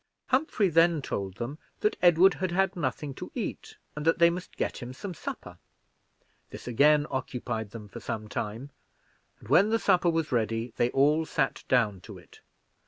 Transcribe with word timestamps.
Humphrey 0.29 0.67
then 0.69 1.03
told 1.03 1.35
them 1.35 1.59
that 1.81 1.95
Edward 2.01 2.33
had 2.33 2.49
had 2.49 2.75
nothing 2.75 3.13
to 3.13 3.31
eat, 3.35 3.77
and 3.95 4.03
that 4.03 4.17
they 4.17 4.31
must 4.31 4.57
get 4.57 4.77
him 4.77 4.93
some 4.93 5.13
supper. 5.13 5.59
This 6.49 6.67
again 6.67 7.05
occupied 7.11 7.69
them 7.69 7.87
for 7.87 7.99
some 7.99 8.27
time; 8.27 8.71
and 9.39 9.47
when 9.49 9.69
the 9.69 9.77
supper 9.77 10.09
was 10.09 10.31
ready, 10.31 10.73
they 10.77 10.89
all 10.89 11.23
sat 11.27 11.63
down 11.67 12.01
to 12.01 12.17
it. 12.17 12.41